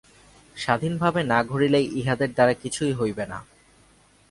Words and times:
স্বাধীনভাবে 0.55 1.21
না 1.23 1.39
ঘুরিলে 1.43 1.79
ইহাদের 1.99 2.29
দ্বারা 2.33 2.53
কিছুই 2.53 2.93
হইবে 2.93 3.25
না। 3.25 3.39